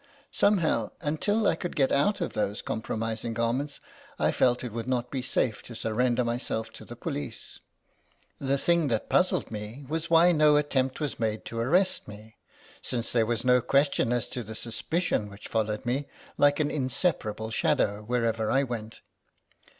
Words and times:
"Somehow, 0.31 0.89
until 0.99 1.45
I 1.47 1.53
could 1.53 1.75
get 1.75 1.91
out 1.91 2.21
of 2.21 2.33
those 2.33 2.63
compromising 2.63 3.35
garments, 3.35 3.79
I 4.17 4.31
felt 4.31 4.63
it 4.63 4.71
would 4.71 4.87
not 4.87 5.11
be 5.11 5.21
safe 5.21 5.61
to 5.61 5.75
surrender 5.75 6.23
myself 6.25 6.73
to 6.73 6.85
the 6.85 6.95
police. 6.95 7.59
The 8.39 8.57
thing 8.57 8.87
that 8.87 9.09
puzzled 9.11 9.51
me 9.51 9.85
was 9.87 10.09
why 10.09 10.31
no 10.31 10.55
attempt 10.55 10.99
was 10.99 11.19
made 11.19 11.45
to 11.45 11.59
arrest 11.59 12.07
me, 12.07 12.37
since 12.81 13.11
there 13.11 13.27
was 13.27 13.45
no 13.45 13.61
question 13.61 14.11
as 14.11 14.27
to 14.29 14.41
the 14.41 14.55
suspicion 14.55 15.29
which 15.29 15.47
followed 15.47 15.85
me, 15.85 16.07
like 16.35 16.59
an 16.59 16.71
inseparable 16.71 17.51
shadow, 17.51 18.01
wherever 18.01 18.49
I 18.49 18.63
went. 18.63 19.01